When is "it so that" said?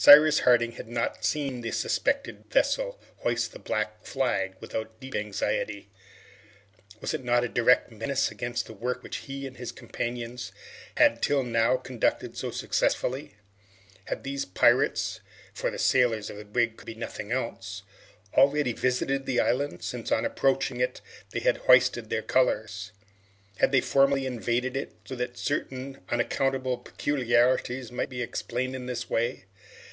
24.76-25.36